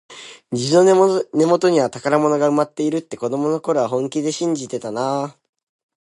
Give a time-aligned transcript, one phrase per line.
[0.49, 5.37] 虹の根元には宝物が埋まっているって、子どもの頃は本気で信じてたなあ。